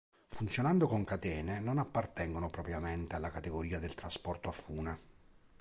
[0.35, 4.99] Funzionando con catene non appartengono propriamente alla categoria del trasporto a fune.